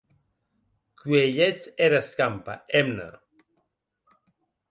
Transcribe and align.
Cuelhetz 1.01 1.67
era 1.89 2.01
escampa, 2.05 2.57
hemna. 2.79 3.07